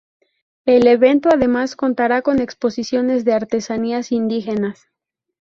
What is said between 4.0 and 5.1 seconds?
indígenas.